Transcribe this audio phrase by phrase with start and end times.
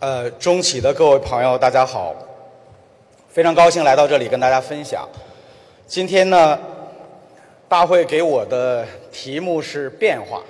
[0.00, 2.14] 呃，中企的各位朋友，大家好！
[3.28, 5.08] 非常高兴来到这里跟大家分享。
[5.88, 6.56] 今天呢，
[7.68, 10.40] 大会给我的题目是变化。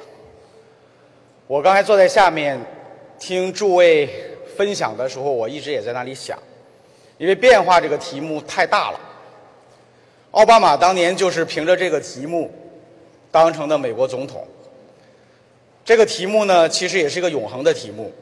[1.46, 2.60] 我刚才坐在下面
[3.18, 4.10] 听诸位
[4.54, 6.38] 分享的时候，我一直也在那里想，
[7.16, 9.00] 因为变化这个题目太大了。
[10.32, 12.52] 奥巴马当年就是凭着这个题目
[13.30, 14.46] 当成的美国总统。
[15.86, 18.12] 这个题目呢，其实也是一个永恒的题目。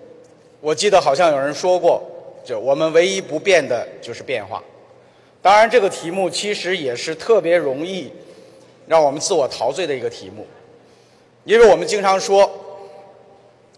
[0.67, 2.03] 我记得好像有人说过，
[2.45, 4.61] 就我们唯一不变的就是变化。
[5.41, 8.13] 当然，这个题目其实也是特别容易
[8.85, 10.45] 让我们自我陶醉的一个题目，
[11.45, 12.51] 因为我们经常说，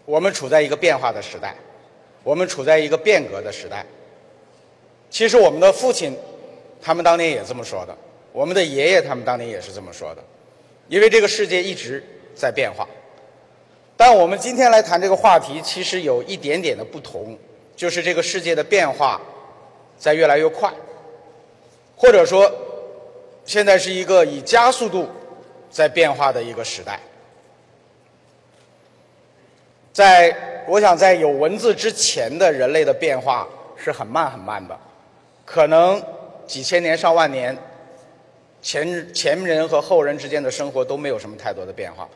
[0.03, 1.55] 我们处在一个变化的时代，
[2.23, 3.85] 我们处在一个变革的时代。
[5.11, 6.17] 其实我们的父亲
[6.81, 7.95] 他们当年也这么说的，
[8.33, 10.23] 我们的爷爷他们当年也是这么说的，
[10.87, 12.89] 因为这个世界一直在变化。
[14.01, 17.37] 但我们今天来谈这个话题，其实有一点点的不同，
[17.75, 19.19] 就是这个世界的变化
[19.97, 20.71] 在越来越快，
[21.97, 22.49] 或者说，
[23.43, 25.05] 现在是一个以加速度
[25.69, 26.97] 在变化的一个时代。
[29.91, 30.33] 在
[30.65, 34.79] 我想，在有文字之前的人类的变化是很慢很慢的，
[35.43, 36.01] 可能
[36.47, 37.57] 几千年上万年，
[38.61, 42.07] 前前人和后人之间的生活都没有什么太多的变化。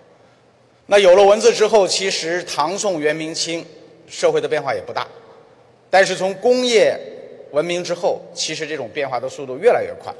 [0.94, 3.66] 那有了文字之后，其实唐宋元明清
[4.08, 5.08] 社会的变化也不大，
[5.90, 6.96] 但是从工业
[7.50, 10.14] 文明之后，其实这种变化的速度越来越快。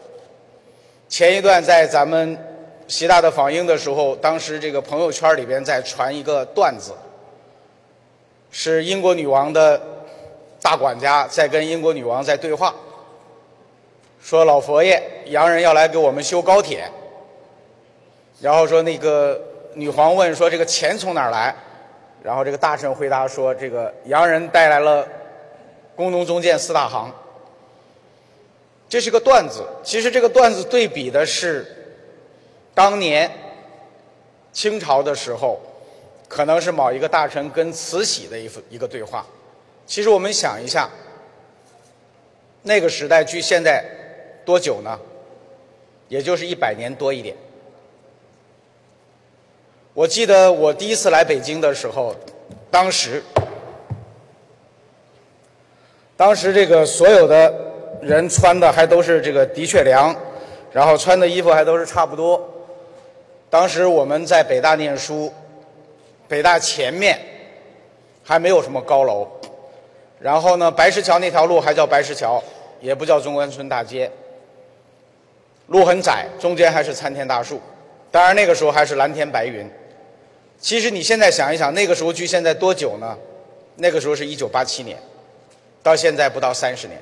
[1.08, 2.36] 前一段在咱们
[2.88, 6.94] 习大的访英的时候，当时这个朋友圈里边在传一个段子，
[8.50, 9.80] 是英国女王的
[10.60, 12.74] 大管家在跟英国女王在对话，
[14.20, 16.90] 说老佛爷洋人要来给我们修高铁，
[18.42, 19.40] 然后说那个。
[19.76, 21.54] 女皇问说：“这个钱从哪儿来？”
[22.24, 25.08] 然后这个大臣回答说：“这个洋人带来了
[25.96, 27.12] 工农中建四大行。”
[28.88, 29.66] 这是个段子。
[29.84, 31.66] 其实这个段子对比的是
[32.74, 33.30] 当年
[34.52, 35.60] 清朝的时候，
[36.28, 39.26] 可能是某一个大臣跟慈禧的一幅一个对话。
[39.86, 40.90] 其实我们想一下，
[42.62, 43.84] 那个时代距现在
[44.46, 45.00] 多久呢？
[46.08, 47.36] 也就是一百年多一点。
[49.96, 52.16] 我记得我第一次来北京的时候，
[52.72, 53.22] 当时，
[56.18, 57.54] 当时这个所有的
[58.02, 60.16] 人穿的还都是这个的确良，
[60.72, 62.44] 然后穿的衣服还都是差不多。
[63.52, 65.32] 当时我们在北大念书，
[66.28, 67.20] 北大前面
[68.24, 69.28] 还没有什么高楼，
[70.20, 72.44] 然后呢，白石桥那条路还叫白石桥，
[72.82, 74.10] 也不叫中关村大街，
[75.68, 77.62] 路很窄，中间还是参天大树，
[78.10, 79.70] 当然那个时候还是蓝天白云。
[80.64, 83.18] 其实你现在想一想，那个时候距现在多久呢？
[83.76, 84.98] 那个时候是一九八七年，
[85.84, 86.98] 到现在不到三十年。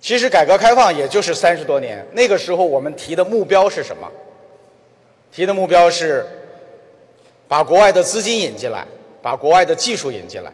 [0.00, 4.08] 其实改革开放也就是三十多年，那个时候我们提的目标是什么？
[5.32, 6.24] 提的目标是
[7.48, 8.86] 把国外的资金引进来，
[9.20, 10.52] 把国外的技术引进来。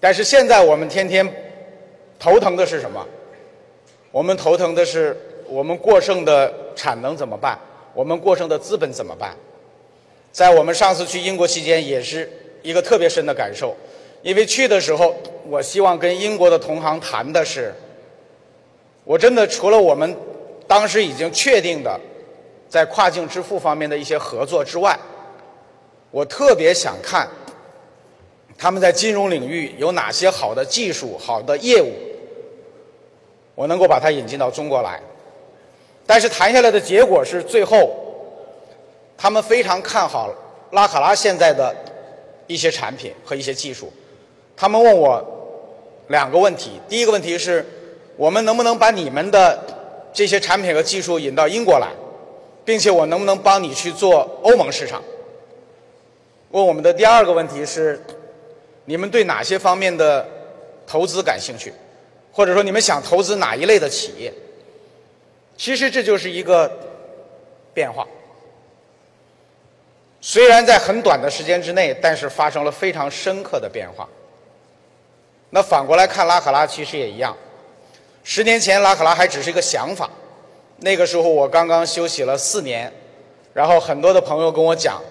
[0.00, 1.30] 但是现在我们天天
[2.18, 3.06] 头疼的是什么？
[4.10, 5.14] 我们头疼的是
[5.46, 7.58] 我们过剩的产能怎么办？
[7.92, 9.36] 我们过剩的资本怎么办？
[10.32, 12.28] 在我们上次去英国期间，也是
[12.62, 13.76] 一个特别深的感受，
[14.22, 15.14] 因为去的时候，
[15.46, 17.74] 我希望跟英国的同行谈的是，
[19.04, 20.16] 我真的除了我们
[20.66, 22.00] 当时已经确定的
[22.66, 24.98] 在跨境支付方面的一些合作之外，
[26.10, 27.28] 我特别想看
[28.56, 31.92] 他们在金融领域有哪些好的技术、好的业务，
[33.54, 34.98] 我能够把它引进到中国来。
[36.06, 37.98] 但是谈下来的结果是最后。
[39.22, 40.34] 他们非常看好
[40.72, 41.72] 拉卡拉现在的
[42.48, 43.92] 一些产品和一些技术。
[44.56, 45.24] 他们问我
[46.08, 47.64] 两个问题：第一个问题是，
[48.16, 49.56] 我们能不能把你们的
[50.12, 51.86] 这些产品和技术引到英国来，
[52.64, 55.00] 并且我能不能帮你去做欧盟市场？
[56.50, 58.02] 问我们的第二个问题是，
[58.86, 60.26] 你们对哪些方面的
[60.84, 61.72] 投资感兴趣，
[62.32, 64.34] 或者说你们想投资哪一类的企业？
[65.56, 66.68] 其实这就是一个
[67.72, 68.04] 变化。
[70.24, 74.08] 虽然在很短的时间之内，但是发生了非常深刻的变化。
[75.50, 77.36] 那反过来看，拉卡拉其实也一样。
[78.22, 80.08] 十年前，拉卡拉还只是一个想法，
[80.76, 82.90] 那个时候我刚刚休息了四年，
[83.52, 85.02] 然后很多的朋友跟我讲，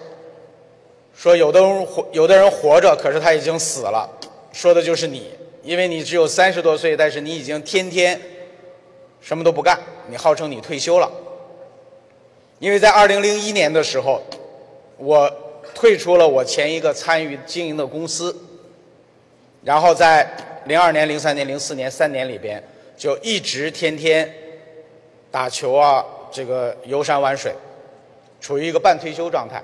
[1.14, 4.08] 说有的人活，有的人活着，可是他已经死了，
[4.50, 5.30] 说的就是你，
[5.62, 8.18] 因为你只有三十多岁，但是你已经天天
[9.20, 11.12] 什么都不干，你号称你退休了。
[12.58, 14.22] 因为在二零零一年的时候。
[14.96, 15.30] 我
[15.74, 18.36] 退出了我前一个参与经营的公司，
[19.62, 20.28] 然后在
[20.66, 22.62] 零二年、零三年、零四年三年里边，
[22.96, 24.32] 就一直天天
[25.30, 27.52] 打球啊，这个游山玩水，
[28.40, 29.62] 处于一个半退休状态。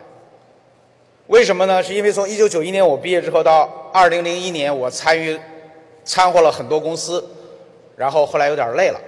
[1.28, 1.82] 为什么呢？
[1.82, 5.38] 是因为从一九九一年我毕业之后到二零零一年，我参与
[6.04, 7.22] 参和了很多公司，
[7.96, 9.00] 然后后来有点累了，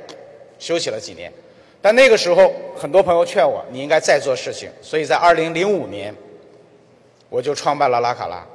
[0.58, 1.32] 休息了几年。
[1.82, 4.70] 但那个时候，很多朋友劝我，你应该再做事情。
[4.82, 6.14] 所以在二零零五年，
[7.28, 8.46] 我就创办了拉卡拉。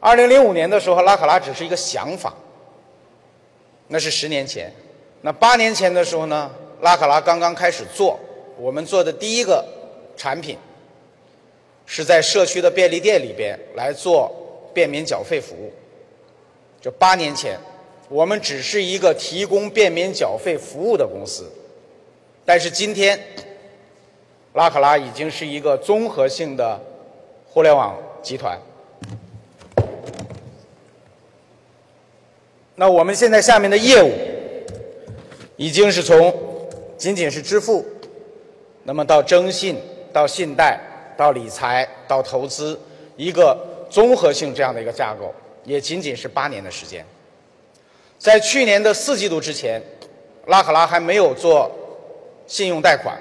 [0.00, 2.34] 二零零五年的时候，拉卡拉只是一个想法，
[3.88, 4.72] 那是十年前。
[5.22, 6.50] 那八年前的时候呢，
[6.82, 8.20] 拉卡拉刚刚开始做，
[8.58, 9.64] 我们做的第一个
[10.16, 10.56] 产品，
[11.86, 14.30] 是在社区的便利店里边来做
[14.74, 15.72] 便民缴费服务。
[16.80, 17.58] 就八年前，
[18.08, 21.50] 我们只是一个提供便民缴费服务的公司，
[22.48, 23.20] 但是今天，
[24.54, 26.80] 拉卡拉已经是一个综合性的
[27.44, 28.58] 互联网集团。
[32.74, 34.10] 那我们现在下面的业务，
[35.58, 36.34] 已经是从
[36.96, 37.84] 仅仅是支付，
[38.84, 39.76] 那么到征信、
[40.10, 40.80] 到信贷、
[41.18, 42.80] 到理财、到投资，
[43.18, 43.58] 一个
[43.90, 45.34] 综合性这样的一个架构，
[45.64, 47.04] 也仅仅是八年的时间。
[48.16, 49.82] 在去年的四季度之前，
[50.46, 51.70] 拉卡拉还没有做
[52.48, 53.16] 信用贷款，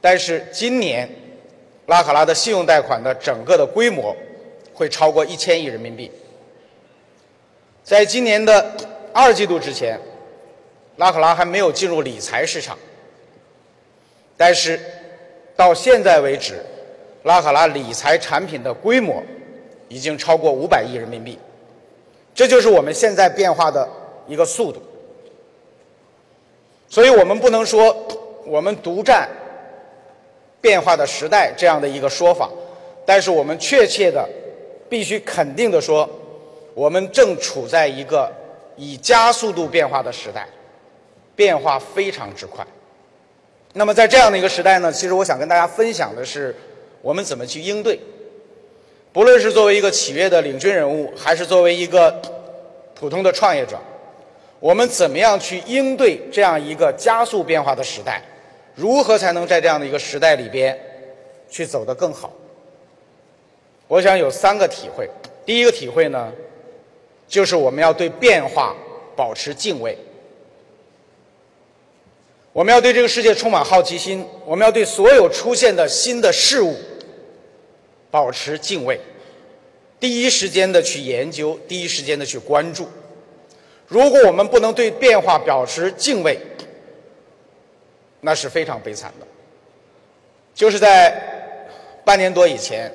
[0.00, 1.06] 但是今年，
[1.86, 4.16] 拉卡拉的信用贷款的整个的规模
[4.72, 6.10] 会超过一千亿人民币。
[7.82, 8.72] 在今年的
[9.12, 9.98] 二季度之前，
[10.96, 12.78] 拉卡拉还没有进入理财市场，
[14.36, 14.80] 但是
[15.56, 16.64] 到现在为止，
[17.24, 19.20] 拉卡拉理财产品的规模
[19.88, 21.36] 已经超过五百亿人民币，
[22.32, 23.88] 这就是我们现在变化的
[24.28, 24.80] 一个速度。
[26.94, 28.06] 所以我们不能说
[28.46, 29.28] 我们独占
[30.60, 32.48] 变化的时代这样的一个说法，
[33.04, 34.24] 但是我们确切的
[34.88, 36.08] 必须肯定的说。
[36.72, 38.30] 我们正处在一个
[38.76, 40.46] 以加速度变化的时代，
[41.34, 42.64] 变化非常之快。
[43.72, 46.54] 那么在这样的一个时代呢，其实我想跟大家分享的是，
[47.02, 47.98] 我们怎么去应对。
[49.12, 52.22] 不论是作为一个企业的领军人物，还是作为一个
[52.94, 53.76] 普通的创业者，
[54.64, 58.22] 我们怎么样去应对这样一个加速变化的时代？
[58.74, 60.74] 如何才能在这样的一个时代里边
[61.50, 62.32] 去走得更好？
[63.86, 65.06] 我想有三个体会。
[65.44, 66.32] 第一个体会呢？
[67.28, 68.74] 就是我们要对变化
[69.14, 69.98] 保持敬畏，
[72.54, 76.74] 我们要对这个世界充满好奇心，我们要对所有出现的新的事物
[78.10, 78.98] 保持敬畏，
[80.00, 82.88] 第一时间的去研究，第一时间的去关注。
[83.94, 86.36] 如果我们不能对变化表示敬畏，
[88.22, 89.26] 那是非常悲惨的。
[90.52, 91.16] 就是在
[92.04, 92.92] 半年多以前，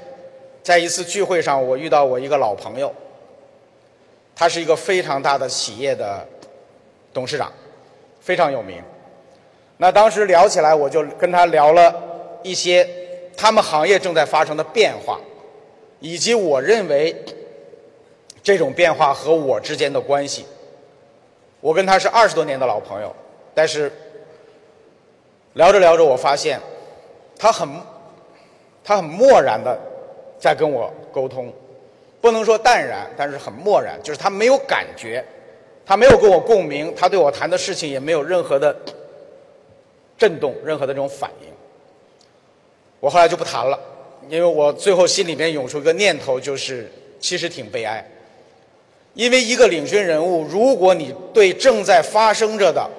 [0.62, 2.94] 在一次聚会上，我遇到我一个老朋友。
[4.36, 6.28] 他是一个非常大的企业的
[7.14, 7.50] 董事长，
[8.20, 8.84] 非常有名。
[9.78, 11.96] 那当时聊起来，我就跟他聊了
[12.44, 12.86] 一些
[13.38, 15.18] 他们行业正在发生的变化，
[16.02, 17.16] 以及我认为
[18.44, 20.46] 这种变化和我之间的关系。
[21.62, 23.16] 我跟他是二十多年的老朋友，
[23.54, 23.92] 但是
[25.54, 26.60] 聊着聊着，我发现
[27.38, 27.68] 他很
[28.84, 29.78] 他很漠然的
[30.40, 31.52] 在跟我沟通。
[32.22, 35.24] 不能说淡然，但是很漠然，就是他没有感觉，
[35.86, 38.76] 他没有跟我共鸣，他对我谈的事情也没有任何的
[40.18, 41.48] 震动，任何的这种反应。
[43.00, 43.80] 我后来就不谈了，
[44.28, 48.06] 因为我最后心里面涌出一个念头，就是其实挺悲哀。
[49.20, 52.90] 因为一个领军人物，如果你对正在发生着的、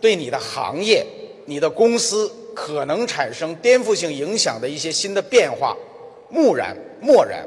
[0.00, 1.06] 对你的行业、
[1.44, 5.76] 你的公司可能产生颠覆性影响的一些新的变化，
[6.28, 7.46] 木然、漠然。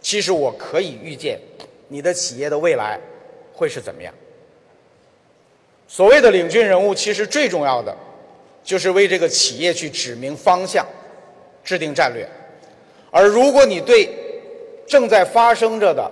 [0.00, 1.38] 其实我可以预见，
[1.86, 2.98] 你的企业的未来
[3.52, 4.12] 会是怎么样。
[5.86, 7.96] 所谓的领军人物，其实最重要的
[8.64, 10.84] 就是为这个企业去指明方向、
[11.62, 12.28] 制定战略。
[13.12, 14.10] 而如果你对
[14.84, 16.10] 正在发生着的、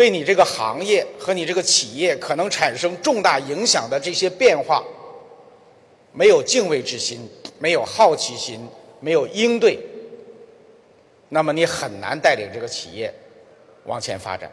[0.00, 4.82] 对你这个行业和你这个企业可能产生重大影响的这些变化，
[6.10, 7.28] 没有敬畏之心，
[7.58, 8.66] 没有好奇心，
[8.98, 9.78] 没有应对。
[11.28, 13.12] 那么你很难带领这个企业
[13.84, 14.50] 往前发展，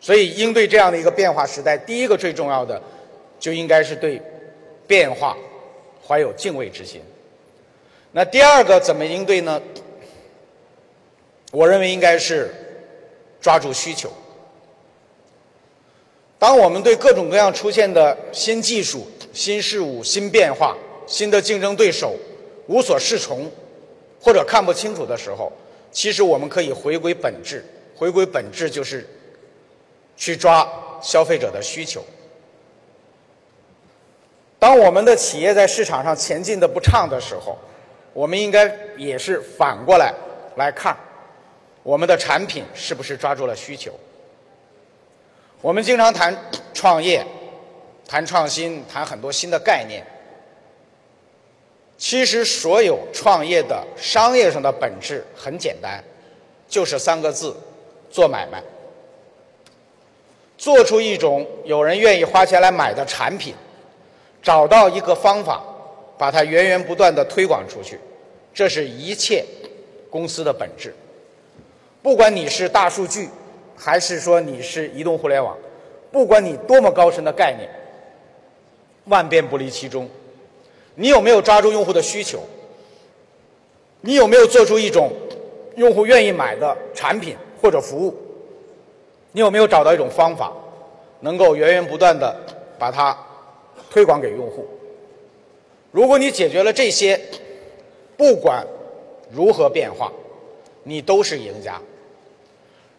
[0.00, 2.82] 所以应对这样的一个变化时代，第一个最重要的
[3.38, 4.20] 就应该是对
[4.84, 5.36] 变化
[6.04, 7.00] 怀有敬畏之心。
[8.10, 9.62] 那第二个怎么应对呢？
[11.52, 12.52] 我认为应该是
[13.40, 14.12] 抓住需求。
[16.40, 20.74] 当我们对各种各样出现的新技术、新事物、新变化、
[21.06, 22.16] 新的竞争对手
[22.66, 23.48] 无所适从
[24.18, 25.52] 或者看不清楚的时候，
[25.92, 27.62] 其实我们可以回归本质，
[27.94, 29.06] 回归本质就是
[30.16, 30.66] 去抓
[31.02, 32.02] 消费者的需求。
[34.58, 37.58] 当我们的企业在市场上前进的不畅的时候，
[38.14, 40.14] 我们应该也是反过来
[40.56, 40.96] 来看，
[41.82, 43.92] 我们的产品是不是抓住了需求。
[45.62, 46.34] 我们经常谈
[46.72, 47.24] 创业、
[48.08, 50.02] 谈创新、谈很多新的概念。
[51.98, 56.02] 其实，所有创业的商业上的本质很简单，
[56.66, 57.54] 就是三个字：
[58.10, 58.62] 做买卖。
[60.56, 63.54] 做出一种有人愿意花钱来买的产品，
[64.42, 65.62] 找到一个方法，
[66.16, 68.00] 把它源源不断的推广出去，
[68.54, 69.44] 这是一切
[70.08, 70.94] 公司的本质。
[72.02, 73.28] 不管你是大数据，
[73.82, 75.56] 还是说你是移动互联网，
[76.12, 77.66] 不管你多么高深的概念，
[79.06, 80.06] 万变不离其中。
[80.94, 82.40] 你有没有抓住用户的需求？
[84.02, 85.10] 你有没有做出一种
[85.76, 88.14] 用户愿意买的产品或者服务？
[89.32, 90.52] 你有没有找到一种方法，
[91.20, 92.36] 能够源源不断的
[92.78, 93.16] 把它
[93.88, 94.66] 推广给用户？
[95.90, 97.18] 如果你解决了这些，
[98.18, 98.66] 不管
[99.30, 100.12] 如何变化，
[100.82, 101.80] 你都是赢家。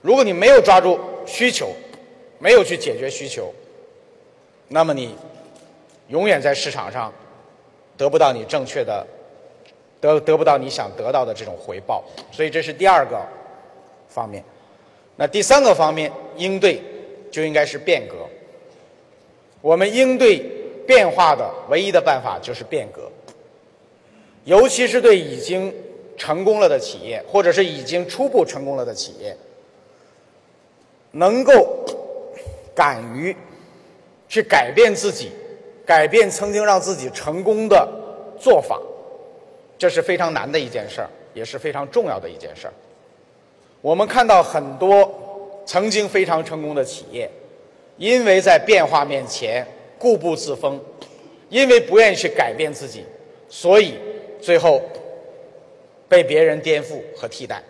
[0.01, 1.71] 如果你没有抓住需求，
[2.39, 3.53] 没有去解决需求，
[4.67, 5.15] 那么你
[6.09, 7.13] 永远在市场上。
[7.97, 9.05] 得不到你正确的，
[9.99, 13.21] 得得不到你想得到的这种回报，所以这是第二个
[14.07, 14.43] 方面。
[15.17, 16.81] 那第三个方面，应对
[17.29, 18.15] 就应该是变革。
[19.61, 20.39] 我们应对
[20.87, 23.11] 变化的唯一的办法就是变革，
[24.45, 25.71] 尤其是对已经
[26.17, 29.37] 成功了的企业，或者是已经初步成功了的企业，
[31.11, 31.85] 能够
[32.73, 33.35] 敢于
[34.27, 35.31] 去改变自己。
[35.83, 37.85] 改变曾经让自己成功的
[38.39, 38.79] 做法，
[39.77, 42.73] 这是非常难的一件事儿，也是非常重要的一件事儿。
[43.81, 45.11] 我们看到很多
[45.65, 47.29] 曾经非常成功的企业，
[47.97, 50.79] 因为在变化面前固步自封，
[51.49, 53.03] 因为不愿意去改变自己，
[53.49, 53.95] 所以
[54.39, 54.81] 最后
[56.07, 57.61] 被别人颠覆和替代。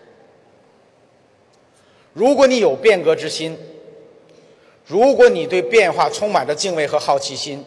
[2.13, 3.58] 如果你有变革之心，
[4.86, 7.63] 如果你对变化充满着敬畏和好奇心，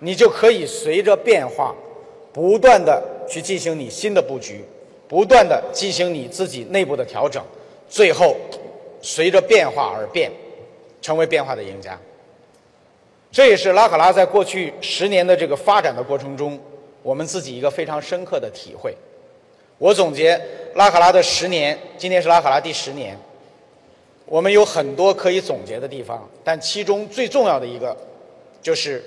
[0.00, 1.74] 你就可以随着变化，
[2.32, 4.64] 不断的去进行你新的布局，
[5.08, 7.42] 不断的进行你自己内部的调整，
[7.88, 8.36] 最后
[9.00, 10.30] 随着变化而变，
[11.00, 11.98] 成为变化的赢家。
[13.32, 16.58] 这也是拉卡拉在过去十年的这个发展的过程中，
[17.02, 18.94] 我们自己一个非常深刻的体会。
[19.78, 20.38] 我总结
[20.74, 23.16] 拉卡拉的十年，今年是拉卡拉第十年，
[24.30, 27.94] 我们有很多可以总结的地方，但其中最重要的一个
[28.62, 29.04] 就是。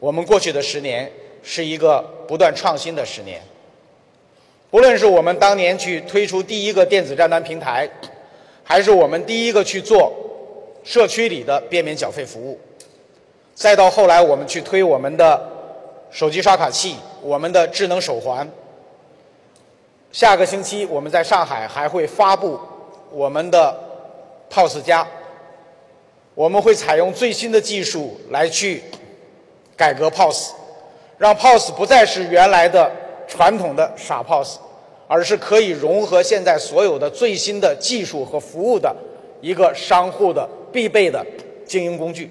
[0.00, 1.12] 我们过去的十年
[1.42, 3.38] 是一个不断创新的十年。
[4.70, 7.86] 不论是我们当年去推出第一个电子账单平台，
[8.64, 10.10] 还是我们第一个去做
[10.82, 12.58] 社区里的便民缴费服务，
[13.54, 15.38] 再到后来我们去推我们的
[16.10, 18.50] 手机刷卡器、我们的智能手环。
[20.12, 22.58] 下个星期我们在上海还会发布
[23.12, 23.78] 我们的
[24.50, 25.06] POS 加，
[26.34, 28.82] 我们会采用最新的技术来去。
[29.76, 30.52] 改革 POS，
[31.16, 32.92] 让 POS 不再是原来的
[33.26, 34.58] 传统的傻 POS，
[35.08, 38.94] 而是可以融合现在所有的最新的技术和服务的
[39.40, 41.24] 一个商户的必备的
[41.64, 42.30] 经营工具。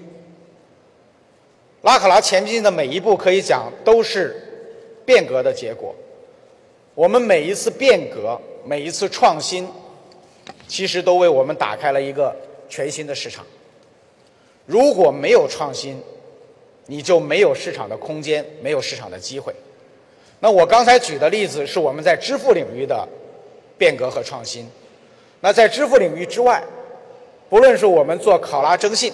[1.82, 4.40] 拉卡拉前进的每一步，可以讲都是
[5.04, 5.92] 变革的结果。
[6.94, 9.66] 我们每一次变革，每一次创新，
[10.70, 12.32] 其实都为我们打开了一个
[12.68, 13.44] 全新的市场。
[14.66, 16.00] 如果没有创新，
[16.86, 19.52] 你就没有市场的空间，没有市场的机会。
[20.38, 23.06] 那我刚才举的例子是我们在支付领域的
[23.76, 24.64] 变革和创新。
[25.40, 26.62] 那在支付领域之外，
[27.48, 29.12] 不论是我们做考拉征信，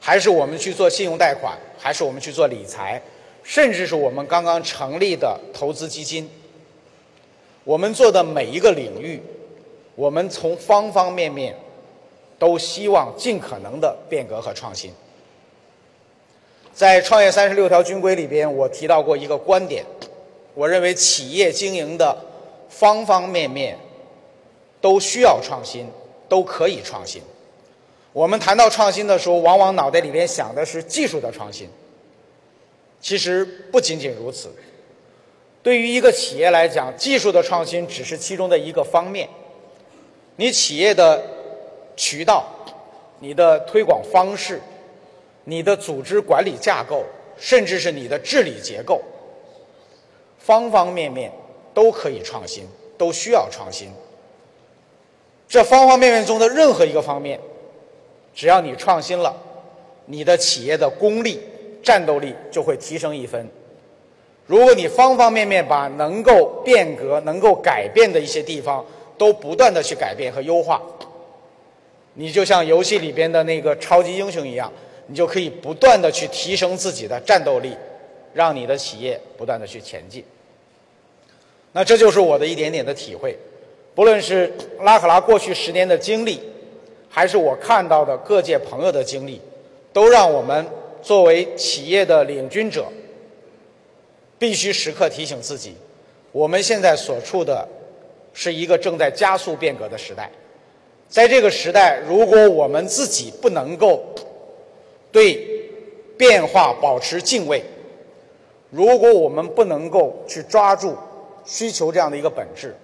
[0.00, 3.02] 还是我们去做信用贷款，还是我们去做理财，
[3.42, 6.30] 甚至是我们刚刚成立的投资基金，
[7.64, 9.20] 我们做的每一个领域，
[9.94, 11.56] 我们从方方面面
[12.38, 14.92] 都希望尽可能的变革和创新。
[16.72, 19.84] 在创业三十六条军规里边，我提到过一个观点，
[20.54, 22.16] 我认为企业经营的
[22.68, 23.78] 方方面面
[24.80, 25.86] 都需要创新，
[26.28, 27.22] 都可以创新。
[28.12, 31.68] 我们谈到创新的时候，往往脑袋里边想的是技术的创新，
[33.00, 34.52] 其实不仅仅如此。
[35.62, 39.28] 对于一个企业来讲，技术的创新只是其中的一个方面。
[40.36, 41.22] 你企业的
[41.96, 42.44] 渠道，
[43.20, 44.60] 你的推广方式。
[45.46, 47.04] 你的组织管理架构，
[47.36, 49.02] 甚至是你的治理结构，
[50.38, 51.30] 方方面面
[51.74, 53.90] 都可以创新，都需要创新。
[55.46, 57.38] 这方方面面中的任何一个方面，
[58.34, 59.36] 只要你创新了，
[60.06, 61.42] 你的企业的功力、
[61.82, 63.46] 战斗力就会提升一分。
[64.46, 68.82] 如果你方方面面把能够变革、能够改变的一些地方
[69.24, 70.82] 都不断的去改变和优化，
[72.12, 74.70] 你就像游戏里边的那个超级英雄一样，
[75.06, 77.74] 你就可以不断的去提升自己的战斗力，
[78.34, 80.22] 让你的企业不断的去前进。
[81.72, 83.34] 那这就是我的一点点的体会，
[83.94, 86.38] 不论是拉克拉过去十年的经历，
[87.08, 89.40] 还是我看到的各界朋友的经历，
[89.90, 90.66] 都让我们
[91.00, 92.84] 作为企业的领军者。
[94.38, 95.74] 必须时刻提醒自己，
[96.30, 97.66] 我们现在所处的
[98.34, 100.30] 是一个正在加速变革的时代。
[101.08, 104.04] 在这个时代，如果我们自己不能够
[105.10, 105.70] 对
[106.18, 107.62] 变化保持敬畏，
[108.70, 110.96] 如果我们不能够去抓住
[111.44, 112.74] 需求这样的一个本质，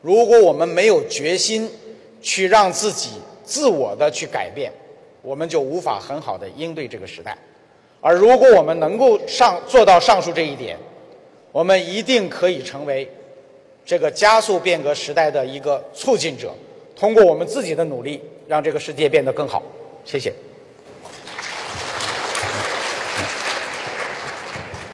[0.00, 1.68] 如果我们没有决心
[2.20, 3.10] 去让自己
[3.42, 4.72] 自我的去改变，
[5.22, 7.36] 我们就无法很好的应对这个时代。
[8.00, 10.78] 而如果我们能够上做到上述这一点，
[11.50, 13.08] 我们一定可以成为
[13.84, 16.52] 这个加速变革时代的一个促进者，
[16.96, 19.62] 通过我们自己的努力，让这个世界变得更好。
[20.04, 20.32] 谢谢。